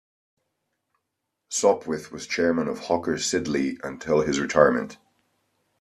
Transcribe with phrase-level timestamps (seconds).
[1.51, 4.97] Sopwith was Chairman of Hawker Siddeley until his retirement.